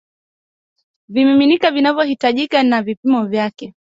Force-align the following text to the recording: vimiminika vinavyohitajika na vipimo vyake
vimiminika 1.09 1.71
vinavyohitajika 1.71 2.63
na 2.63 2.81
vipimo 2.81 3.25
vyake 3.25 3.73